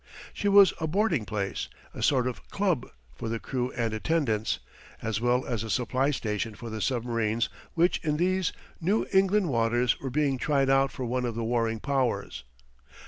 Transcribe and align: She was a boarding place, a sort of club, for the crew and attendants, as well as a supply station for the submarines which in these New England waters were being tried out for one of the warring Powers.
She 0.33 0.47
was 0.47 0.73
a 0.81 0.87
boarding 0.87 1.25
place, 1.25 1.67
a 1.93 2.01
sort 2.01 2.25
of 2.25 2.49
club, 2.49 2.87
for 3.13 3.29
the 3.29 3.37
crew 3.39 3.71
and 3.73 3.93
attendants, 3.93 4.57
as 4.99 5.21
well 5.21 5.45
as 5.45 5.63
a 5.63 5.69
supply 5.69 6.09
station 6.09 6.55
for 6.55 6.71
the 6.71 6.81
submarines 6.81 7.49
which 7.75 7.99
in 8.03 8.17
these 8.17 8.51
New 8.79 9.05
England 9.13 9.49
waters 9.49 9.99
were 9.99 10.09
being 10.09 10.39
tried 10.39 10.71
out 10.71 10.91
for 10.91 11.05
one 11.05 11.23
of 11.23 11.35
the 11.35 11.43
warring 11.43 11.79
Powers. 11.79 12.43